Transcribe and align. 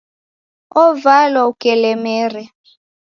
Ovalwa 0.83 1.41
ukelemere. 1.51 2.43